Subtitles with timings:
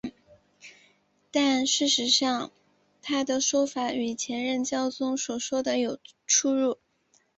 [1.29, 2.51] 但事实上
[3.03, 6.79] 他的说法与前任教宗所说的有出入。